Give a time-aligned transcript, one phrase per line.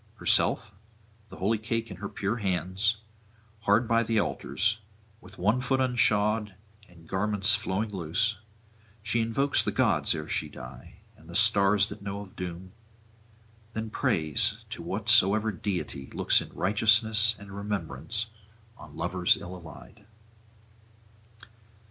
[0.15, 0.73] Herself,
[1.29, 2.97] the holy cake in her pure hands,
[3.59, 4.79] hard by the altars,
[5.19, 6.55] with one foot unshod
[6.89, 8.39] and garments flowing loose,
[9.03, 12.71] she invokes the gods ere she die, and the stars that know of doom;
[13.73, 18.31] then prays to whatsoever deity looks in righteousness and remembrance
[18.77, 20.07] on lovers ill allied.